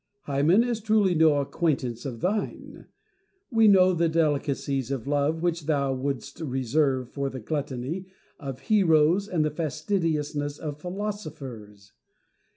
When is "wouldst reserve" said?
5.93-7.11